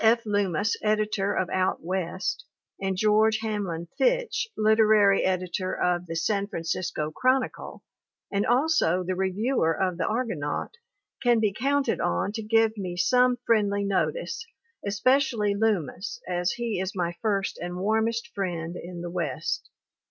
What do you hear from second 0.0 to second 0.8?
F. Lummis,